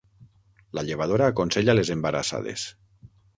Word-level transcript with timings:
La 0.77 0.83
llevadora 0.87 1.27
aconsella 1.33 1.75
les 1.81 1.93
embarassades. 1.97 2.65